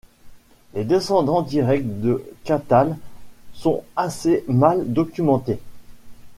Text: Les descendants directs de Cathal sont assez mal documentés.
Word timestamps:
Les 0.73 0.83
descendants 0.83 1.43
directs 1.43 2.01
de 2.01 2.25
Cathal 2.43 2.97
sont 3.53 3.83
assez 3.95 4.43
mal 4.47 4.91
documentés. 4.91 5.59